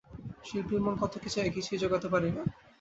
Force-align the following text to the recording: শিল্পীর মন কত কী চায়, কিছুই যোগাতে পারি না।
শিল্পীর 0.43 0.81
মন 0.81 0.95
কত 1.01 1.13
কী 1.17 1.29
চায়, 1.29 1.51
কিছুই 1.55 1.81
যোগাতে 1.83 2.07
পারি 2.13 2.29
না। 2.31 2.43